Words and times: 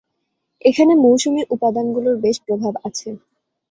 এখানে 0.65 0.93
মৌসুমী 0.95 1.41
উপাদানগুলোর 1.49 2.15
বেশ 2.23 2.37
প্রভাব 2.45 2.73
আছে। 2.87 3.09